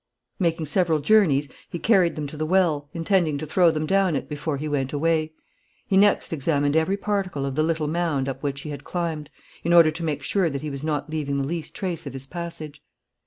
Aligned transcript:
Making 0.39 0.65
several 0.65 0.97
journeys, 0.99 1.47
he 1.69 1.77
carried 1.77 2.15
them 2.15 2.25
to 2.25 2.35
the 2.35 2.47
well, 2.47 2.89
intending 2.91 3.37
to 3.37 3.45
throw 3.45 3.69
them 3.69 3.85
down 3.85 4.15
it 4.15 4.27
before 4.27 4.57
he 4.57 4.67
went 4.67 4.93
away. 4.93 5.33
He 5.85 5.95
next 5.95 6.33
examined 6.33 6.75
every 6.75 6.97
particle 6.97 7.45
of 7.45 7.53
the 7.53 7.61
little 7.61 7.87
mound 7.87 8.27
up 8.27 8.41
which 8.41 8.61
he 8.61 8.71
had 8.71 8.83
climbed, 8.83 9.29
in 9.63 9.73
order 9.73 9.91
to 9.91 10.03
make 10.03 10.23
sure 10.23 10.49
that 10.49 10.63
he 10.63 10.71
was 10.71 10.83
not 10.83 11.11
leaving 11.11 11.37
the 11.37 11.43
least 11.43 11.75
trace 11.75 12.07
of 12.07 12.13
his 12.13 12.25
passage. 12.25 12.81